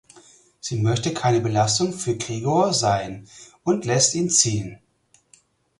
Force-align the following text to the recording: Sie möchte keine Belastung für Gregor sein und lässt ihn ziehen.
Sie 0.59 0.79
möchte 0.81 1.13
keine 1.13 1.41
Belastung 1.41 1.93
für 1.93 2.17
Gregor 2.17 2.73
sein 2.73 3.27
und 3.61 3.85
lässt 3.85 4.15
ihn 4.15 4.31
ziehen. 4.31 4.79